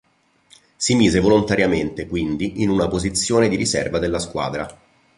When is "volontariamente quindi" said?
1.19-2.63